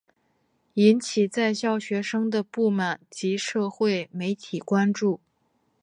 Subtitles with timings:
[0.73, 5.19] 引起在校学生的不满及社会媒体关注。